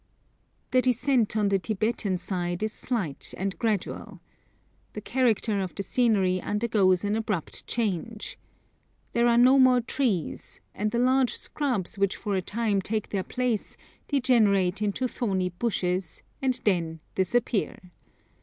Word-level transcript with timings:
The 0.71 0.81
descent 0.81 1.37
on 1.37 1.49
the 1.49 1.59
Tibetan 1.59 2.17
side 2.17 2.63
is 2.63 2.73
slight 2.73 3.35
and 3.37 3.55
gradual. 3.59 4.19
The 4.93 5.01
character 5.01 5.61
of 5.61 5.75
the 5.75 5.83
scenery 5.83 6.41
undergoes 6.41 7.03
an 7.03 7.15
abrupt 7.15 7.67
change. 7.67 8.39
There 9.13 9.27
are 9.27 9.37
no 9.37 9.59
more 9.59 9.79
trees, 9.79 10.59
and 10.73 10.89
the 10.89 10.97
large 10.97 11.37
shrubs 11.37 11.99
which 11.99 12.15
for 12.15 12.33
a 12.33 12.41
time 12.41 12.81
take 12.81 13.09
their 13.09 13.21
place 13.21 13.77
degenerate 14.07 14.81
into 14.81 15.07
thorny 15.07 15.49
bushes, 15.49 16.23
and 16.41 16.59
then 16.65 16.99
disappear. 17.13 17.77